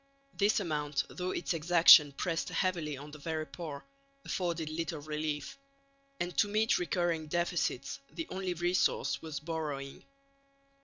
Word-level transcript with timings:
This 0.33 0.59
amount, 0.59 1.03
though 1.09 1.29
its 1.29 1.53
exaction 1.53 2.11
pressed 2.13 2.49
heavily 2.49 2.97
on 2.97 3.11
the 3.11 3.19
very 3.19 3.45
poor, 3.45 3.85
afforded 4.25 4.67
little 4.67 4.97
relief; 4.99 5.59
and 6.19 6.35
to 6.39 6.47
meet 6.47 6.79
recurring 6.79 7.27
deficits 7.27 7.99
the 8.11 8.25
only 8.31 8.55
resource 8.55 9.21
was 9.21 9.39
borrowing. 9.39 10.03